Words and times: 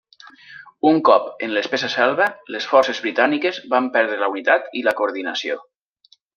Un 0.91 0.95
cop 1.09 1.27
en 1.47 1.53
l'espessa 1.57 1.89
selva, 1.97 2.31
les 2.57 2.67
forces 2.73 3.03
britàniques 3.05 3.61
van 3.77 3.93
perdre 3.99 4.21
la 4.25 4.33
unitat 4.35 4.77
i 4.83 4.87
la 4.89 4.99
coordinació. 5.03 5.63